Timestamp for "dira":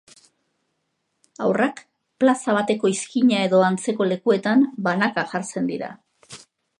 5.75-5.93